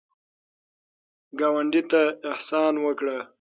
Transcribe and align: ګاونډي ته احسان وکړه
ګاونډي 1.39 1.81
ته 1.91 2.01
احسان 2.31 2.73
وکړه 2.85 3.17